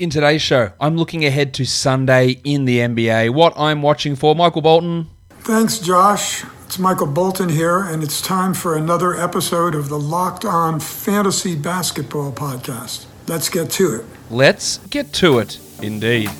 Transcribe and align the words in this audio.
In 0.00 0.08
today's 0.08 0.40
show, 0.40 0.72
I'm 0.80 0.96
looking 0.96 1.26
ahead 1.26 1.52
to 1.52 1.66
Sunday 1.66 2.40
in 2.42 2.64
the 2.64 2.78
NBA. 2.78 3.34
What 3.34 3.52
I'm 3.54 3.82
watching 3.82 4.16
for, 4.16 4.34
Michael 4.34 4.62
Bolton. 4.62 5.10
Thanks, 5.40 5.78
Josh. 5.78 6.42
It's 6.64 6.78
Michael 6.78 7.06
Bolton 7.06 7.50
here, 7.50 7.80
and 7.80 8.02
it's 8.02 8.22
time 8.22 8.54
for 8.54 8.78
another 8.78 9.14
episode 9.14 9.74
of 9.74 9.90
the 9.90 9.98
Locked 9.98 10.46
On 10.46 10.80
Fantasy 10.80 11.54
Basketball 11.54 12.32
Podcast. 12.32 13.04
Let's 13.28 13.50
get 13.50 13.68
to 13.72 13.96
it. 13.96 14.06
Let's 14.30 14.78
get 14.88 15.12
to 15.12 15.38
it, 15.38 15.60
indeed. 15.82 16.30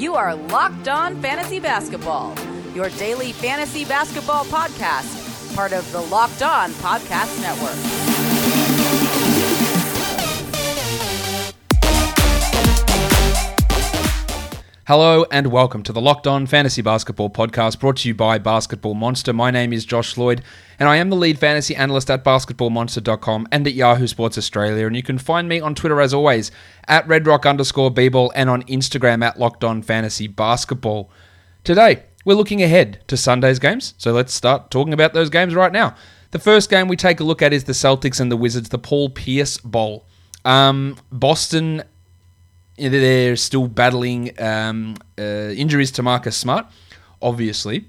You 0.00 0.14
are 0.14 0.36
Locked 0.36 0.86
On 0.86 1.20
Fantasy 1.20 1.58
Basketball, 1.58 2.36
your 2.72 2.88
daily 2.90 3.32
fantasy 3.32 3.84
basketball 3.84 4.44
podcast, 4.44 5.56
part 5.56 5.72
of 5.72 5.90
the 5.90 6.02
Locked 6.02 6.42
On 6.42 6.70
Podcast 6.70 7.40
Network. 7.42 8.01
Hello 14.88 15.24
and 15.30 15.46
welcome 15.52 15.84
to 15.84 15.92
the 15.92 16.00
Locked 16.00 16.26
On 16.26 16.44
Fantasy 16.44 16.82
Basketball 16.82 17.30
Podcast 17.30 17.78
brought 17.78 17.98
to 17.98 18.08
you 18.08 18.16
by 18.16 18.38
Basketball 18.38 18.94
Monster. 18.94 19.32
My 19.32 19.52
name 19.52 19.72
is 19.72 19.84
Josh 19.84 20.16
Lloyd 20.16 20.42
and 20.76 20.88
I 20.88 20.96
am 20.96 21.08
the 21.08 21.14
lead 21.14 21.38
fantasy 21.38 21.76
analyst 21.76 22.10
at 22.10 22.24
basketballmonster.com 22.24 23.46
and 23.52 23.64
at 23.64 23.74
Yahoo 23.74 24.08
Sports 24.08 24.36
Australia. 24.38 24.88
And 24.88 24.96
you 24.96 25.04
can 25.04 25.18
find 25.18 25.48
me 25.48 25.60
on 25.60 25.76
Twitter 25.76 26.00
as 26.00 26.12
always 26.12 26.50
at 26.88 27.06
redrock 27.06 27.48
underscore 27.48 27.92
bball 27.92 28.32
and 28.34 28.50
on 28.50 28.64
Instagram 28.64 29.24
at 29.24 29.38
Locked 29.38 29.62
On 29.62 29.82
Fantasy 29.82 30.26
Basketball. 30.26 31.12
Today, 31.62 32.02
we're 32.24 32.34
looking 32.34 32.60
ahead 32.60 33.04
to 33.06 33.16
Sunday's 33.16 33.60
games, 33.60 33.94
so 33.98 34.10
let's 34.10 34.34
start 34.34 34.72
talking 34.72 34.92
about 34.92 35.12
those 35.12 35.30
games 35.30 35.54
right 35.54 35.70
now. 35.70 35.94
The 36.32 36.40
first 36.40 36.68
game 36.68 36.88
we 36.88 36.96
take 36.96 37.20
a 37.20 37.24
look 37.24 37.40
at 37.40 37.52
is 37.52 37.64
the 37.64 37.72
Celtics 37.72 38.18
and 38.18 38.32
the 38.32 38.36
Wizards, 38.36 38.70
the 38.70 38.78
Paul 38.78 39.10
Pierce 39.10 39.58
Bowl. 39.58 40.08
Um, 40.44 40.96
Boston 41.12 41.84
they're 42.90 43.36
still 43.36 43.68
battling 43.68 44.40
um, 44.40 44.96
uh, 45.18 45.22
injuries 45.22 45.90
to 45.92 46.02
Marcus 46.02 46.36
Smart, 46.36 46.66
obviously. 47.20 47.84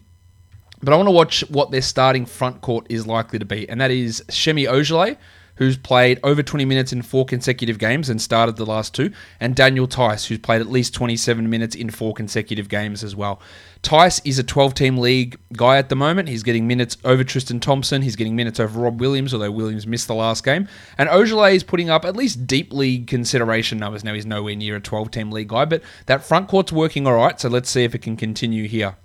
But 0.81 0.93
I 0.93 0.97
want 0.97 1.07
to 1.07 1.11
watch 1.11 1.49
what 1.49 1.71
their 1.71 1.81
starting 1.81 2.25
front 2.25 2.61
court 2.61 2.85
is 2.89 3.07
likely 3.07 3.39
to 3.39 3.45
be, 3.45 3.67
and 3.69 3.79
that 3.79 3.89
is 3.89 4.23
Semi 4.29 4.65
Ojeleye, 4.65 5.17
who's 5.55 5.77
played 5.77 6.19
over 6.23 6.41
20 6.43 6.65
minutes 6.65 6.91
in 6.91 7.01
four 7.01 7.25
consecutive 7.25 7.77
games 7.77 8.09
and 8.09 8.21
started 8.21 8.55
the 8.55 8.65
last 8.65 8.93
two, 8.93 9.11
and 9.39 9.55
Daniel 9.55 9.87
Theis, 9.87 10.27
who's 10.27 10.39
played 10.39 10.61
at 10.61 10.67
least 10.67 10.93
27 10.93 11.49
minutes 11.49 11.75
in 11.75 11.89
four 11.89 12.13
consecutive 12.13 12.69
games 12.69 13.03
as 13.03 13.15
well. 13.15 13.39
Theis 13.83 14.21
is 14.23 14.39
a 14.39 14.43
12 14.43 14.73
team 14.73 14.97
league 14.97 15.37
guy 15.53 15.77
at 15.77 15.89
the 15.89 15.95
moment. 15.95 16.29
He's 16.29 16.43
getting 16.43 16.67
minutes 16.67 16.97
over 17.03 17.23
Tristan 17.23 17.59
Thompson. 17.59 18.01
He's 18.01 18.15
getting 18.15 18.35
minutes 18.35 18.59
over 18.59 18.79
Rob 18.79 18.99
Williams, 18.99 19.33
although 19.33 19.51
Williams 19.51 19.85
missed 19.85 20.07
the 20.07 20.15
last 20.15 20.43
game. 20.43 20.67
And 20.97 21.09
Ojeleye 21.09 21.55
is 21.55 21.63
putting 21.63 21.89
up 21.89 22.05
at 22.05 22.15
least 22.15 22.47
deep 22.47 22.71
league 22.71 23.07
consideration 23.07 23.77
numbers. 23.77 24.03
Now, 24.03 24.13
he's 24.13 24.25
nowhere 24.25 24.55
near 24.55 24.77
a 24.77 24.79
12 24.79 25.11
team 25.11 25.31
league 25.31 25.49
guy, 25.49 25.65
but 25.65 25.83
that 26.05 26.23
front 26.23 26.47
court's 26.47 26.71
working 26.71 27.05
all 27.05 27.15
right, 27.15 27.39
so 27.39 27.49
let's 27.49 27.69
see 27.69 27.83
if 27.83 27.93
it 27.93 28.01
can 28.01 28.15
continue 28.15 28.67
here. 28.67 28.95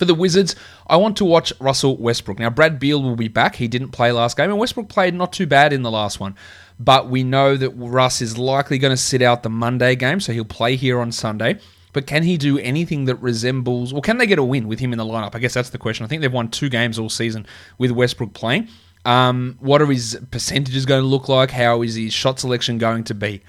For 0.00 0.06
the 0.06 0.14
Wizards, 0.14 0.56
I 0.86 0.96
want 0.96 1.18
to 1.18 1.26
watch 1.26 1.52
Russell 1.60 1.94
Westbrook. 1.98 2.38
Now, 2.38 2.48
Brad 2.48 2.78
Beal 2.78 3.02
will 3.02 3.16
be 3.16 3.28
back. 3.28 3.56
He 3.56 3.68
didn't 3.68 3.90
play 3.90 4.12
last 4.12 4.34
game, 4.34 4.48
and 4.48 4.58
Westbrook 4.58 4.88
played 4.88 5.12
not 5.12 5.30
too 5.30 5.46
bad 5.46 5.74
in 5.74 5.82
the 5.82 5.90
last 5.90 6.18
one. 6.18 6.36
But 6.78 7.10
we 7.10 7.22
know 7.22 7.54
that 7.58 7.68
Russ 7.72 8.22
is 8.22 8.38
likely 8.38 8.78
going 8.78 8.94
to 8.94 8.96
sit 8.96 9.20
out 9.20 9.42
the 9.42 9.50
Monday 9.50 9.94
game, 9.96 10.18
so 10.18 10.32
he'll 10.32 10.46
play 10.46 10.76
here 10.76 11.00
on 11.00 11.12
Sunday. 11.12 11.58
But 11.92 12.06
can 12.06 12.22
he 12.22 12.38
do 12.38 12.58
anything 12.58 13.04
that 13.04 13.16
resembles, 13.16 13.92
or 13.92 14.00
can 14.00 14.16
they 14.16 14.26
get 14.26 14.38
a 14.38 14.42
win 14.42 14.68
with 14.68 14.78
him 14.78 14.92
in 14.92 14.98
the 14.98 15.04
lineup? 15.04 15.34
I 15.34 15.38
guess 15.38 15.52
that's 15.52 15.68
the 15.68 15.76
question. 15.76 16.06
I 16.06 16.08
think 16.08 16.22
they've 16.22 16.32
won 16.32 16.48
two 16.48 16.70
games 16.70 16.98
all 16.98 17.10
season 17.10 17.46
with 17.76 17.90
Westbrook 17.90 18.32
playing. 18.32 18.68
Um, 19.04 19.58
what 19.60 19.82
are 19.82 19.86
his 19.86 20.18
percentages 20.30 20.86
going 20.86 21.02
to 21.02 21.06
look 21.06 21.28
like? 21.28 21.50
How 21.50 21.82
is 21.82 21.96
his 21.96 22.14
shot 22.14 22.40
selection 22.40 22.78
going 22.78 23.04
to 23.04 23.14
be? 23.14 23.42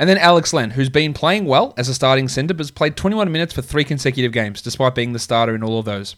And 0.00 0.08
then 0.08 0.16
Alex 0.16 0.54
Len, 0.54 0.70
who's 0.70 0.88
been 0.88 1.12
playing 1.12 1.44
well 1.44 1.74
as 1.76 1.86
a 1.86 1.94
starting 1.94 2.26
centre, 2.26 2.54
but 2.54 2.62
has 2.62 2.70
played 2.70 2.96
21 2.96 3.30
minutes 3.30 3.52
for 3.52 3.60
three 3.60 3.84
consecutive 3.84 4.32
games, 4.32 4.62
despite 4.62 4.94
being 4.94 5.12
the 5.12 5.18
starter 5.18 5.54
in 5.54 5.62
all 5.62 5.78
of 5.78 5.84
those. 5.84 6.16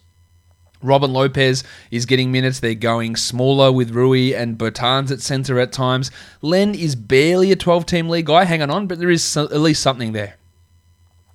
Robin 0.84 1.12
Lopez 1.12 1.65
is 1.91 2.06
getting 2.06 2.31
minutes. 2.31 2.60
They're 2.60 2.76
going 2.76 3.16
smaller 3.16 3.72
with 3.72 3.91
Rui 3.91 4.34
and 4.34 4.56
Bertans 4.56 5.10
at 5.10 5.20
centre 5.20 5.59
at 5.59 5.72
times. 5.72 6.12
Len 6.43 6.76
is 6.76 6.94
barely 6.94 7.50
a 7.50 7.56
12 7.56 7.84
team 7.84 8.09
league 8.09 8.26
guy, 8.26 8.44
hanging 8.44 8.70
on, 8.70 8.87
but 8.87 9.00
there 9.00 9.10
is 9.10 9.37
at 9.37 9.50
least 9.50 9.82
something 9.82 10.12
there. 10.12 10.37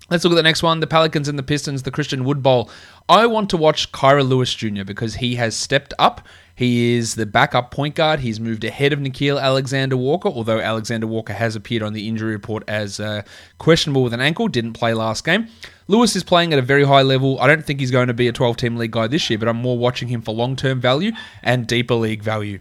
Let's 0.09 0.23
look 0.23 0.33
at 0.33 0.37
the 0.37 0.43
next 0.43 0.63
one 0.63 0.79
the 0.79 0.87
Pelicans 0.87 1.27
and 1.27 1.37
the 1.37 1.43
Pistons, 1.43 1.83
the 1.83 1.91
Christian 1.91 2.23
Wood 2.23 2.41
Bowl. 2.41 2.69
I 3.09 3.25
want 3.25 3.49
to 3.51 3.57
watch 3.57 3.91
Kira 3.91 4.27
Lewis 4.27 4.53
Jr. 4.53 4.83
because 4.83 5.15
he 5.15 5.35
has 5.35 5.55
stepped 5.55 5.93
up 5.99 6.21
he 6.57 6.95
is 6.95 7.13
the 7.13 7.27
backup 7.27 7.69
point 7.69 7.93
guard. 7.93 8.21
He's 8.21 8.39
moved 8.39 8.63
ahead 8.63 8.91
of 8.91 8.97
Nickeil 8.97 9.39
Alexander 9.39 9.95
Walker, 9.95 10.27
although 10.27 10.59
Alexander 10.59 11.05
Walker 11.05 11.33
has 11.33 11.55
appeared 11.55 11.83
on 11.83 11.93
the 11.93 12.07
injury 12.07 12.31
report 12.31 12.63
as 12.67 12.99
uh, 12.99 13.21
questionable 13.59 14.03
with 14.03 14.11
an 14.11 14.21
ankle, 14.21 14.47
didn't 14.47 14.73
play 14.73 14.95
last 14.95 15.23
game. 15.23 15.49
Lewis 15.87 16.15
is 16.15 16.23
playing 16.23 16.53
at 16.53 16.57
a 16.57 16.63
very 16.63 16.83
high 16.83 17.03
level. 17.03 17.39
I 17.39 17.45
don't 17.45 17.63
think 17.63 17.79
he's 17.79 17.91
going 17.91 18.07
to 18.07 18.15
be 18.15 18.27
a 18.27 18.31
12 18.31 18.57
team 18.57 18.75
league 18.75 18.89
guy 18.89 19.05
this 19.05 19.29
year, 19.29 19.37
but 19.37 19.47
I'm 19.47 19.57
more 19.57 19.77
watching 19.77 20.07
him 20.07 20.23
for 20.23 20.33
long 20.33 20.55
term 20.55 20.81
value 20.81 21.11
and 21.43 21.67
deeper 21.67 21.93
league 21.93 22.23
value. 22.23 22.57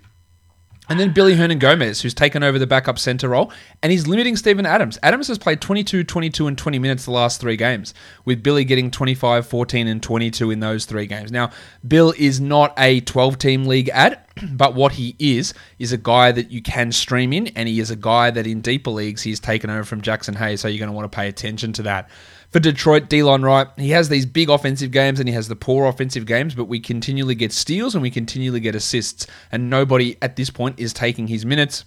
And 0.89 1.01
then 1.01 1.13
Willy 1.15 1.35
Hernangomez, 1.35 2.03
who's 2.03 2.15
taken 2.15 2.43
over 2.43 2.59
the 2.59 2.67
backup 2.67 2.99
center 2.99 3.29
role, 3.31 3.53
and 3.83 3.91
he's 3.91 4.07
limiting 4.07 4.37
Steven 4.37 4.67
Adams. 4.67 4.99
Adams 5.03 5.29
has 5.29 5.39
played 5.39 5.61
22, 5.61 6.05
22, 6.05 6.47
and 6.47 6.57
20 6.57 6.79
minutes 6.79 7.05
the 7.05 7.11
last 7.11 7.41
three 7.41 7.57
games, 7.57 7.93
with 8.25 8.43
Billy 8.43 8.65
getting 8.65 8.91
25, 8.91 9.47
14, 9.47 9.89
and 9.89 10.03
22 10.03 10.51
in 10.51 10.61
those 10.61 10.85
three 10.85 11.07
games. 11.07 11.33
Now, 11.33 11.51
Bill 11.87 12.15
is 12.17 12.41
not 12.41 12.73
a 12.79 13.01
12 13.01 13.39
team 13.39 13.67
league 13.67 13.89
ad, 13.89 14.26
but 14.53 14.75
what 14.75 14.93
he 14.93 15.17
is, 15.19 15.55
is 15.79 15.93
a 15.93 15.97
guy 15.97 16.33
that 16.33 16.51
you 16.51 16.63
can 16.63 16.93
stream 16.93 17.33
in, 17.33 17.49
and 17.49 17.69
he 17.69 17.81
is 17.81 17.91
a 17.91 17.97
guy 17.97 18.31
that 18.31 18.47
in 18.47 18.61
deeper 18.61 18.91
leagues 18.91 19.23
he's 19.23 19.41
taken 19.41 19.71
over 19.71 19.85
from 19.85 20.03
Jaxson 20.03 20.37
Hayes, 20.37 20.61
so 20.61 20.69
you're 20.69 20.79
going 20.79 20.91
to 20.91 20.97
want 20.97 21.11
to 21.11 21.17
pay 21.17 21.29
attention 21.29 21.73
to 21.75 21.83
that. 21.83 22.09
For 22.51 22.61
Detroit, 22.61 23.09
Delon 23.09 23.45
Wright, 23.45 23.67
he 23.77 23.91
has 23.91 24.09
these 24.09 24.25
big 24.25 24.49
offensive 24.49 24.91
games 24.91 25.19
and 25.19 25.29
he 25.29 25.35
has 25.35 25.49
the 25.49 25.57
poor 25.57 25.87
offensive 25.87 26.27
games, 26.27 26.55
but 26.55 26.67
we 26.67 26.81
continually 26.81 27.35
get 27.35 27.53
steals 27.53 27.95
and 27.95 28.03
we 28.03 28.11
continually 28.11 28.61
get 28.61 28.75
assists, 28.75 29.27
and 29.51 29.71
nobody 29.71 30.17
at 30.23 30.37
this 30.37 30.51
point 30.51 30.79
is 30.79 30.93
taking 30.93 31.27
his 31.27 31.45
minutes. 31.45 31.85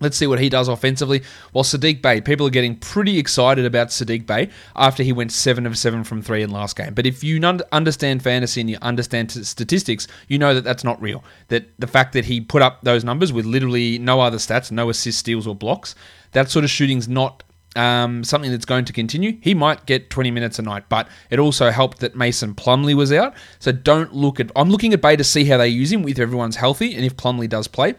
Let's 0.00 0.16
see 0.16 0.26
what 0.26 0.40
he 0.40 0.48
does 0.48 0.68
offensively. 0.68 1.22
While 1.52 1.64
Sadiq 1.64 2.02
Bey, 2.02 2.20
people 2.20 2.46
are 2.46 2.50
getting 2.50 2.76
pretty 2.76 3.18
excited 3.18 3.64
about 3.64 3.88
Sadiq 3.88 4.26
Bey 4.26 4.50
after 4.74 5.02
he 5.02 5.12
went 5.12 5.30
7 5.30 5.66
of 5.66 5.78
7 5.78 6.02
from 6.02 6.20
3 6.20 6.42
in 6.42 6.50
last 6.50 6.76
game. 6.76 6.94
But 6.94 7.06
if 7.06 7.22
you 7.22 7.40
understand 7.70 8.22
fantasy 8.22 8.60
and 8.60 8.68
you 8.68 8.76
understand 8.82 9.30
statistics, 9.30 10.08
you 10.26 10.36
know 10.38 10.52
that 10.52 10.64
that's 10.64 10.84
not 10.84 11.00
real. 11.00 11.22
That 11.48 11.68
the 11.78 11.86
fact 11.86 12.12
that 12.14 12.24
he 12.24 12.40
put 12.40 12.60
up 12.60 12.82
those 12.82 13.04
numbers 13.04 13.32
with 13.32 13.46
literally 13.46 13.98
no 13.98 14.20
other 14.20 14.38
stats, 14.38 14.72
no 14.72 14.90
assists, 14.90 15.20
steals, 15.20 15.46
or 15.46 15.54
blocks, 15.54 15.94
that 16.32 16.50
sort 16.50 16.64
of 16.64 16.70
shooting's 16.70 17.08
not 17.08 17.44
um, 17.76 18.24
something 18.24 18.50
that's 18.50 18.64
going 18.64 18.84
to 18.86 18.92
continue. 18.92 19.38
He 19.40 19.54
might 19.54 19.86
get 19.86 20.10
20 20.10 20.30
minutes 20.30 20.58
a 20.58 20.62
night, 20.62 20.84
but 20.88 21.08
it 21.30 21.38
also 21.38 21.70
helped 21.70 22.00
that 22.00 22.16
Mason 22.16 22.54
Plumlee 22.54 22.94
was 22.94 23.12
out. 23.12 23.34
So 23.58 23.72
don't 23.72 24.12
look 24.12 24.40
at. 24.40 24.50
I'm 24.56 24.70
looking 24.70 24.92
at 24.92 25.00
Bey 25.00 25.16
to 25.16 25.24
see 25.24 25.44
how 25.44 25.56
they 25.56 25.68
use 25.68 25.92
him 25.92 26.06
if 26.08 26.18
everyone's 26.18 26.56
healthy 26.56 26.94
and 26.94 27.04
if 27.04 27.16
Plumlee 27.16 27.48
does 27.48 27.68
play. 27.68 27.94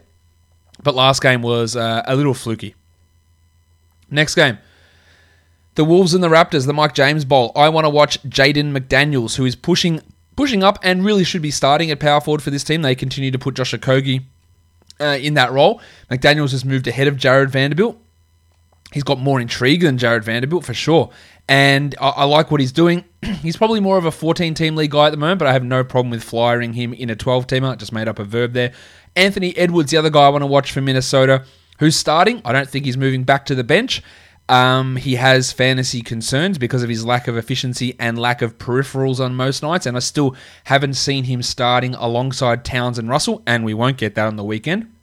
But 0.86 0.94
last 0.94 1.22
game 1.22 1.42
was 1.42 1.76
uh, 1.76 2.04
a 2.06 2.16
little 2.16 2.36
fluky. 2.36 2.76
Next 4.12 4.36
game. 4.36 4.60
The 5.74 5.84
Wolves 5.84 6.14
and 6.14 6.24
the 6.24 6.30
Raptors, 6.30 6.68
the 6.68 6.74
Mike 6.74 6.94
James 6.94 7.26
Bowl. 7.26 7.52
I 7.56 7.70
want 7.70 7.86
to 7.86 7.90
watch 7.90 8.22
Jaden 8.24 8.72
McDaniels, 8.72 9.36
who 9.36 9.46
is 9.46 9.56
pushing 9.56 10.02
pushing 10.36 10.64
up 10.64 10.78
and 10.84 11.04
really 11.04 11.24
should 11.24 11.42
be 11.42 11.50
starting 11.50 11.90
at 11.90 12.00
power 12.00 12.22
forward 12.22 12.44
for 12.44 12.52
this 12.52 12.64
team. 12.64 12.84
They 12.84 12.94
continue 12.94 13.32
to 13.32 13.40
put 13.40 13.56
Josh 13.56 13.74
Okogie 13.74 14.24
uh, 15.02 15.18
in 15.20 15.34
that 15.34 15.52
role. 15.52 15.82
McDaniels 16.12 16.52
has 16.52 16.64
moved 16.64 16.88
ahead 16.88 17.08
of 17.08 17.18
Jarred 17.18 17.50
Vanderbilt 17.50 18.00
he's 18.96 19.04
got 19.04 19.20
more 19.20 19.42
intrigue 19.42 19.82
than 19.82 19.98
Jarred 19.98 20.24
Vanderbilt 20.24 20.66
for 20.66 20.74
sure. 20.74 21.12
And 21.48 21.96
I, 22.02 22.10
I 22.10 22.24
like 22.26 22.52
what 22.52 22.60
he's 22.60 22.72
doing. 22.72 23.04
he's 23.42 23.58
probably 23.58 23.80
more 23.80 23.98
of 23.98 24.06
a 24.06 24.12
14 24.12 24.54
team 24.54 24.76
league 24.76 24.92
guy 24.92 25.08
at 25.08 25.12
the 25.12 25.18
moment, 25.18 25.40
but 25.40 25.48
I 25.48 25.54
have 25.54 25.64
no 25.64 25.84
problem 25.84 26.12
with 26.12 26.24
flyering 26.24 26.74
him 26.74 26.94
in 26.94 27.10
a 27.10 27.16
12 27.16 27.48
teamer. 27.48 27.78
Just 27.78 27.94
made 27.94 28.08
up 28.08 28.20
a 28.20 28.24
verb 28.24 28.54
there. 28.54 28.72
Anthony 29.16 29.56
Edwards, 29.58 29.92
the 29.92 29.98
other 29.98 30.10
guy 30.10 30.26
I 30.26 30.30
want 30.30 30.42
to 30.42 30.48
watch 30.48 30.72
for 30.72 30.82
Minnesota, 30.82 31.46
who's 31.80 31.96
starting. 31.96 32.42
I 32.44 32.52
don't 32.52 32.70
think 32.70 32.86
he's 32.86 32.98
moving 32.98 33.24
back 33.24 33.46
to 33.46 33.56
the 33.56 33.64
bench. 33.64 34.02
Um, 34.48 34.96
he 34.98 35.16
has 35.16 35.52
fantasy 35.52 36.02
concerns 36.02 36.58
because 36.58 36.84
of 36.84 36.90
his 36.90 37.04
lack 37.04 37.28
of 37.28 37.36
efficiency 37.36 37.96
and 38.00 38.20
lack 38.20 38.42
of 38.44 38.58
peripherals 38.60 39.20
on 39.20 39.34
most 39.34 39.64
nights, 39.64 39.86
and 39.86 39.98
I 39.98 40.02
still 40.02 40.36
haven't 40.66 40.94
seen 40.96 41.24
him 41.24 41.42
starting 41.42 41.96
alongside 41.96 42.64
Towns 42.64 43.00
and 43.00 43.10
Russell, 43.10 43.42
and 43.48 43.66
we 43.66 43.74
won't 43.74 43.98
get 43.98 44.14
that 44.16 44.28
on 44.28 44.36
the 44.36 44.44
weekend. 44.44 44.95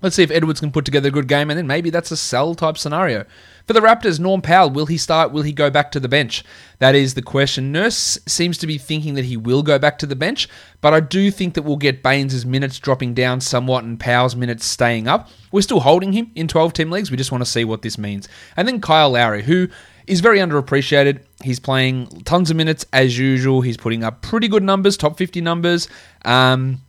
Let's 0.00 0.14
see 0.16 0.22
if 0.22 0.30
Edwards 0.30 0.60
can 0.60 0.70
put 0.70 0.84
together 0.84 1.08
a 1.08 1.12
good 1.12 1.28
game, 1.28 1.50
and 1.50 1.58
then 1.58 1.66
maybe 1.66 1.90
that's 1.90 2.10
a 2.10 2.16
sell 2.16 2.54
type 2.54 2.78
scenario. 2.78 3.24
For 3.66 3.72
the 3.72 3.80
Raptors, 3.80 4.20
Norm 4.20 4.40
Powell, 4.40 4.70
will 4.70 4.86
he 4.86 4.96
start? 4.96 5.32
Will 5.32 5.42
he 5.42 5.52
go 5.52 5.70
back 5.70 5.90
to 5.92 6.00
the 6.00 6.08
bench? 6.08 6.44
That 6.78 6.94
is 6.94 7.14
the 7.14 7.22
question. 7.22 7.72
Nurse 7.72 8.18
seems 8.26 8.56
to 8.58 8.66
be 8.66 8.78
thinking 8.78 9.14
that 9.14 9.24
he 9.24 9.36
will 9.36 9.62
go 9.62 9.78
back 9.78 9.98
to 9.98 10.06
the 10.06 10.16
bench, 10.16 10.48
but 10.80 10.94
I 10.94 11.00
do 11.00 11.30
think 11.30 11.54
that 11.54 11.62
we'll 11.62 11.76
get 11.76 12.02
Baynes' 12.02 12.46
minutes 12.46 12.78
dropping 12.78 13.14
down 13.14 13.40
somewhat 13.40 13.84
and 13.84 13.98
Powell's 13.98 14.36
minutes 14.36 14.64
staying 14.64 15.08
up. 15.08 15.28
We're 15.52 15.62
still 15.62 15.80
holding 15.80 16.12
him 16.12 16.30
in 16.34 16.48
12 16.48 16.72
team 16.72 16.90
leagues. 16.90 17.10
We 17.10 17.16
just 17.16 17.32
want 17.32 17.44
to 17.44 17.50
see 17.50 17.64
what 17.64 17.82
this 17.82 17.98
means. 17.98 18.28
And 18.56 18.66
then 18.66 18.80
Kyle 18.80 19.10
Lowry, 19.10 19.42
who 19.42 19.68
is 20.08 20.20
very 20.20 20.38
underappreciated. 20.38 21.20
He's 21.44 21.60
playing 21.60 22.06
tons 22.24 22.50
of 22.50 22.56
minutes 22.56 22.86
as 22.92 23.18
usual. 23.18 23.60
He's 23.60 23.76
putting 23.76 24.02
up 24.02 24.22
pretty 24.22 24.48
good 24.48 24.62
numbers, 24.62 24.96
top 24.96 25.18
50 25.18 25.40
numbers. 25.42 25.88
Um, 26.24 26.80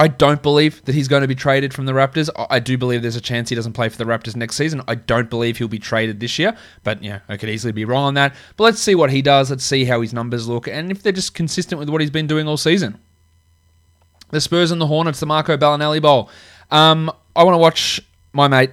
I 0.00 0.08
don't 0.08 0.42
believe 0.42 0.82
that 0.86 0.94
he's 0.94 1.08
going 1.08 1.20
to 1.20 1.28
be 1.28 1.34
traded 1.34 1.74
from 1.74 1.84
the 1.84 1.92
Raptors. 1.92 2.30
I 2.48 2.58
do 2.58 2.78
believe 2.78 3.02
there's 3.02 3.16
a 3.16 3.20
chance 3.20 3.50
he 3.50 3.54
doesn't 3.54 3.74
play 3.74 3.90
for 3.90 3.98
the 3.98 4.04
Raptors 4.04 4.34
next 4.34 4.56
season. 4.56 4.80
I 4.88 4.94
don't 4.94 5.28
believe 5.28 5.58
he'll 5.58 5.68
be 5.68 5.78
traded 5.78 6.20
this 6.20 6.38
year, 6.38 6.56
but 6.84 7.04
yeah, 7.04 7.18
I 7.28 7.36
could 7.36 7.50
easily 7.50 7.72
be 7.72 7.84
wrong 7.84 8.04
on 8.04 8.14
that. 8.14 8.34
But 8.56 8.64
let's 8.64 8.80
see 8.80 8.94
what 8.94 9.10
he 9.10 9.20
does. 9.20 9.50
Let's 9.50 9.62
see 9.62 9.84
how 9.84 10.00
his 10.00 10.14
numbers 10.14 10.48
look 10.48 10.66
and 10.66 10.90
if 10.90 11.02
they're 11.02 11.12
just 11.12 11.34
consistent 11.34 11.78
with 11.78 11.90
what 11.90 12.00
he's 12.00 12.10
been 12.10 12.26
doing 12.26 12.48
all 12.48 12.56
season. 12.56 12.98
The 14.30 14.40
Spurs 14.40 14.70
and 14.70 14.80
the 14.80 14.86
Hornets, 14.86 15.20
the 15.20 15.26
Marco 15.26 15.58
Belinelli 15.58 16.00
Bowl. 16.00 16.30
Um, 16.70 17.12
I 17.36 17.44
want 17.44 17.52
to 17.52 17.58
watch 17.58 18.00
my 18.32 18.48
mate 18.48 18.70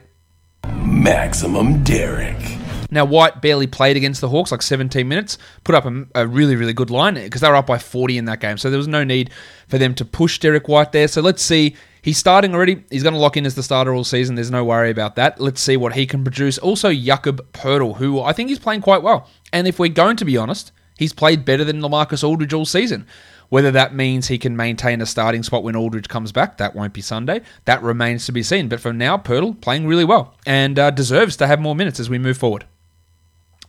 Maximum 0.63 1.83
Derek. 1.83 2.56
Now, 2.89 3.05
White 3.05 3.41
barely 3.41 3.67
played 3.67 3.97
against 3.97 4.21
the 4.21 4.29
Hawks, 4.29 4.51
like 4.51 4.61
17 4.61 5.07
minutes, 5.07 5.37
put 5.63 5.75
up 5.75 5.85
a, 5.85 6.05
a 6.15 6.27
really, 6.27 6.55
really 6.55 6.73
good 6.73 6.89
line 6.89 7.15
because 7.15 7.41
they 7.41 7.49
were 7.49 7.55
up 7.55 7.67
by 7.67 7.77
40 7.77 8.17
in 8.17 8.25
that 8.25 8.39
game. 8.39 8.57
So 8.57 8.69
there 8.69 8.77
was 8.77 8.87
no 8.87 9.03
need 9.03 9.31
for 9.67 9.77
them 9.77 9.93
to 9.95 10.05
push 10.05 10.39
Derrick 10.39 10.67
White 10.67 10.91
there. 10.91 11.07
So 11.07 11.21
let's 11.21 11.43
see. 11.43 11.75
He's 12.01 12.17
starting 12.17 12.53
already. 12.55 12.83
He's 12.89 13.03
going 13.03 13.13
to 13.13 13.19
lock 13.19 13.35
in 13.35 13.45
as 13.45 13.55
the 13.55 13.63
starter 13.63 13.93
all 13.93 14.05
season. 14.05 14.35
There's 14.35 14.51
no 14.51 14.63
worry 14.63 14.89
about 14.89 15.15
that. 15.17 15.41
Let's 15.41 15.59
see 15.59 15.75
what 15.75 15.93
he 15.93 16.05
can 16.05 16.23
produce. 16.23 16.57
Also, 16.57 16.93
Jakob 16.93 17.51
Poeltl, 17.51 17.97
who 17.97 18.21
I 18.21 18.31
think 18.31 18.49
he's 18.49 18.59
playing 18.59 18.81
quite 18.81 19.03
well. 19.03 19.27
And 19.51 19.67
if 19.67 19.79
we're 19.79 19.89
going 19.89 20.15
to 20.17 20.25
be 20.25 20.37
honest, 20.37 20.71
he's 20.97 21.11
played 21.11 21.43
better 21.43 21.65
than 21.65 21.81
Lamarcus 21.81 22.23
Aldridge 22.23 22.53
all 22.53 22.65
season. 22.65 23.05
Whether 23.49 23.71
that 23.71 23.93
means 23.95 24.27
he 24.27 24.37
can 24.37 24.55
maintain 24.55 25.01
a 25.01 25.05
starting 25.05 25.43
spot 25.43 25.63
when 25.63 25.75
Aldridge 25.75 26.09
comes 26.09 26.33
back, 26.33 26.57
that 26.57 26.75
won't 26.75 26.93
be 26.93 27.01
Sunday. 27.01 27.41
That 27.65 27.81
remains 27.81 28.25
to 28.25 28.33
be 28.33 28.43
seen. 28.43 28.67
But 28.67 28.81
for 28.81 28.91
now, 28.93 29.17
Poeltl 29.17 29.59
playing 29.59 29.87
really 29.87 30.03
well 30.05 30.35
and 30.45 30.77
uh, 30.77 30.91
deserves 30.91 31.37
to 31.37 31.47
have 31.47 31.59
more 31.59 31.75
minutes 31.75 31.99
as 31.99 32.09
we 32.09 32.19
move 32.19 32.37
forward. 32.37 32.65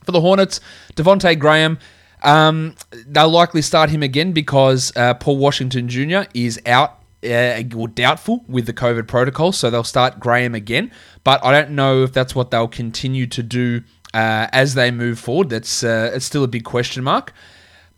For 0.09 0.13
the 0.13 0.21
Hornets, 0.21 0.59
Devonte 0.95 1.37
Graham, 1.37 1.77
um, 2.23 2.73
they'll 3.05 3.29
likely 3.29 3.61
start 3.61 3.91
him 3.91 4.01
again 4.01 4.31
because 4.31 4.91
uh, 4.95 5.13
Paul 5.13 5.37
Washington 5.37 5.87
Jr. 5.87 6.21
is 6.33 6.59
out 6.65 6.97
uh, 7.23 7.61
or 7.77 7.87
doubtful 7.87 8.43
with 8.47 8.65
the 8.65 8.73
COVID 8.73 9.07
protocol, 9.07 9.51
so 9.51 9.69
they'll 9.69 9.83
start 9.83 10.19
Graham 10.19 10.55
again. 10.55 10.91
But 11.23 11.45
I 11.45 11.51
don't 11.51 11.75
know 11.75 12.01
if 12.01 12.11
that's 12.11 12.33
what 12.33 12.49
they'll 12.49 12.67
continue 12.67 13.27
to 13.27 13.43
do 13.43 13.83
uh, 14.15 14.47
as 14.51 14.73
they 14.73 14.89
move 14.89 15.19
forward. 15.19 15.51
That's 15.51 15.83
uh, 15.83 16.09
it's 16.15 16.25
still 16.25 16.43
a 16.43 16.47
big 16.47 16.63
question 16.63 17.03
mark. 17.03 17.31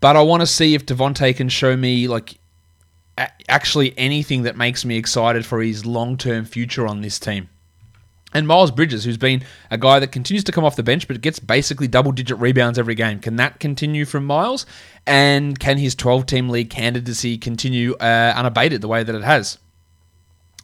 But 0.00 0.14
I 0.14 0.20
want 0.20 0.42
to 0.42 0.46
see 0.46 0.74
if 0.74 0.84
Devonte 0.84 1.34
can 1.34 1.48
show 1.48 1.78
me 1.78 2.08
like 2.08 2.38
a- 3.16 3.30
actually 3.48 3.94
anything 3.96 4.42
that 4.42 4.54
makes 4.54 4.84
me 4.84 4.98
excited 4.98 5.46
for 5.46 5.62
his 5.62 5.86
long 5.86 6.18
term 6.18 6.44
future 6.44 6.86
on 6.86 7.00
this 7.00 7.18
team. 7.18 7.48
And 8.34 8.46
Miles 8.46 8.70
Bridges, 8.70 9.04
who's 9.04 9.18
been 9.18 9.42
a 9.70 9.76
guy 9.76 9.98
that 9.98 10.12
continues 10.12 10.44
to 10.44 10.52
come 10.52 10.64
off 10.64 10.76
the 10.76 10.82
bench 10.82 11.06
but 11.06 11.20
gets 11.20 11.38
basically 11.38 11.86
double 11.86 12.12
digit 12.12 12.38
rebounds 12.38 12.78
every 12.78 12.94
game. 12.94 13.18
Can 13.18 13.36
that 13.36 13.60
continue 13.60 14.04
from 14.04 14.24
Miles? 14.24 14.64
And 15.06 15.58
can 15.58 15.78
his 15.78 15.94
12 15.94 16.26
team 16.26 16.48
league 16.48 16.70
candidacy 16.70 17.36
continue 17.36 17.94
uh, 17.94 18.32
unabated 18.36 18.80
the 18.80 18.88
way 18.88 19.02
that 19.02 19.14
it 19.14 19.24
has? 19.24 19.58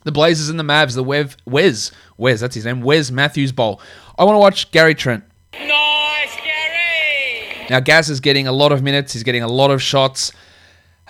The 0.04 0.12
Blazers 0.12 0.48
and 0.48 0.58
the 0.58 0.64
Mavs, 0.64 0.94
the 0.94 1.04
Wev, 1.04 1.36
Wes, 1.44 1.90
Wes, 2.16 2.40
that's 2.40 2.54
his 2.54 2.64
name, 2.64 2.80
Wes 2.80 3.10
Matthews 3.10 3.52
Bowl. 3.52 3.80
I 4.18 4.24
want 4.24 4.36
to 4.36 4.40
watch 4.40 4.70
Gary 4.70 4.94
Trent. 4.94 5.24
Nice, 5.52 6.36
Gary! 6.36 7.66
Now, 7.68 7.80
Gaz 7.80 8.08
is 8.08 8.20
getting 8.20 8.46
a 8.46 8.52
lot 8.52 8.72
of 8.72 8.82
minutes, 8.82 9.12
he's 9.12 9.24
getting 9.24 9.42
a 9.42 9.48
lot 9.48 9.70
of 9.70 9.82
shots. 9.82 10.32